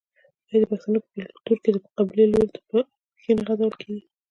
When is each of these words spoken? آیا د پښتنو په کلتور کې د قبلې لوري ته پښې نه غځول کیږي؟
آیا 0.49 0.57
د 0.61 0.65
پښتنو 0.71 0.97
په 1.05 1.09
کلتور 1.47 1.57
کې 1.63 1.69
د 1.73 1.77
قبلې 1.97 2.25
لوري 2.31 2.49
ته 2.53 2.59
پښې 3.15 3.31
نه 3.37 3.41
غځول 3.47 3.73
کیږي؟ 3.81 4.03